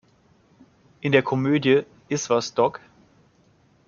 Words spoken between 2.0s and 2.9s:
"Is’ was, Doc?